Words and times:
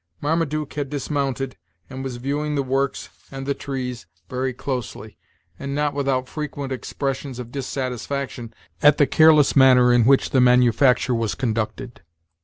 Marmaduke 0.19 0.73
had 0.73 0.89
dismounted, 0.89 1.57
and 1.87 2.03
was 2.03 2.15
viewing 2.17 2.55
the 2.55 2.63
works 2.63 3.09
and 3.29 3.45
the 3.45 3.53
trees 3.53 4.07
very 4.31 4.51
closely, 4.51 5.15
and 5.59 5.75
not 5.75 5.93
without 5.93 6.27
frequent 6.27 6.71
expressions 6.71 7.37
of 7.37 7.51
dissatisfaction 7.51 8.51
at 8.81 8.97
the 8.97 9.05
careless 9.05 9.55
manner 9.55 9.93
in 9.93 10.05
which 10.05 10.31
the 10.31 10.41
manufacture 10.41 11.13
was 11.13 11.35
conducted. 11.35 12.01